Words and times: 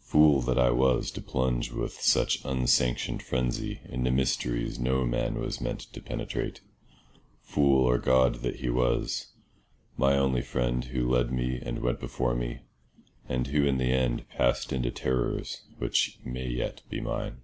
Fool 0.00 0.42
that 0.42 0.58
I 0.58 0.70
was 0.70 1.10
to 1.12 1.22
plunge 1.22 1.72
with 1.72 1.94
such 1.94 2.44
unsanctioned 2.44 3.22
phrensy 3.24 3.80
into 3.88 4.10
mysteries 4.10 4.78
no 4.78 5.06
man 5.06 5.40
was 5.40 5.62
meant 5.62 5.80
to 5.94 6.02
penetrate; 6.02 6.60
fool 7.40 7.86
or 7.86 7.96
god 7.96 8.42
that 8.42 8.56
he 8.56 8.68
was—my 8.68 10.14
only 10.18 10.42
friend, 10.42 10.84
who 10.84 11.08
led 11.08 11.32
me 11.32 11.58
and 11.58 11.78
went 11.78 12.00
before 12.00 12.34
me, 12.34 12.58
and 13.26 13.46
who 13.46 13.64
in 13.64 13.78
the 13.78 13.94
end 13.94 14.28
passed 14.28 14.74
into 14.74 14.90
terrors 14.90 15.62
which 15.78 16.18
may 16.22 16.48
yet 16.50 16.82
be 16.90 17.00
mine. 17.00 17.40